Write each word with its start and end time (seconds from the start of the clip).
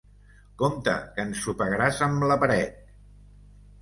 Compte! 0.61 0.95
Que 1.17 1.27
ensopegaràs 1.31 2.03
amb 2.09 2.27
la 2.33 2.39
paret! 2.45 2.81